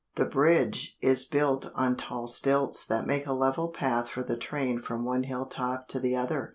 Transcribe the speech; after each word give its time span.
The 0.15 0.25
bridge 0.25 0.97
is 0.99 1.25
built 1.25 1.69
on 1.75 1.95
tall 1.95 2.27
stilts 2.27 2.83
that 2.87 3.05
make 3.05 3.27
a 3.27 3.33
level 3.33 3.69
path 3.69 4.09
for 4.09 4.23
the 4.23 4.35
train 4.35 4.79
from 4.79 5.05
one 5.05 5.25
hilltop 5.25 5.87
to 5.89 5.99
the 5.99 6.15
other. 6.15 6.49